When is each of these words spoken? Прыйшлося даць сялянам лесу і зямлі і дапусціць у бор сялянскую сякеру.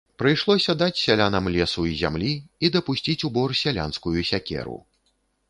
Прыйшлося 0.21 0.73
даць 0.81 1.01
сялянам 1.01 1.49
лесу 1.55 1.83
і 1.89 1.93
зямлі 2.01 2.31
і 2.67 2.73
дапусціць 2.77 3.25
у 3.29 3.33
бор 3.37 3.55
сялянскую 3.61 4.19
сякеру. 4.33 4.77